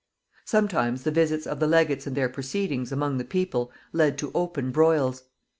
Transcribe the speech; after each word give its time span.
Sometimes 0.45 1.03
the 1.03 1.11
visits 1.11 1.45
of 1.45 1.59
the 1.59 1.67
legates 1.67 2.07
and 2.07 2.17
their 2.17 2.27
proceedings 2.27 2.91
among 2.91 3.19
the 3.19 3.23
people 3.23 3.71
led 3.93 4.17
to 4.17 4.31
open 4.33 4.71
broils. 4.71 5.25